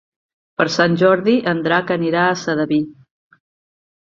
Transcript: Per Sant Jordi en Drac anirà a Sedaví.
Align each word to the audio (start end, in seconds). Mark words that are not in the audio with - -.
Per 0.61 0.65
Sant 0.75 0.95
Jordi 1.01 1.35
en 1.51 1.61
Drac 1.67 1.93
anirà 1.97 2.25
a 2.31 2.33
Sedaví. 2.45 2.81